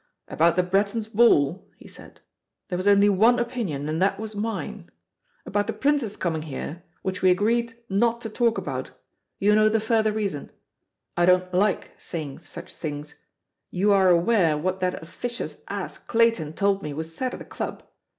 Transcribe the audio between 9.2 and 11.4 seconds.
you know the further reason. I